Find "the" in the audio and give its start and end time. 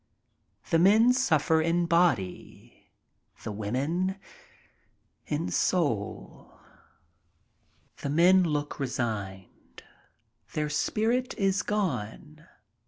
0.71-0.79, 3.43-3.51, 7.97-8.09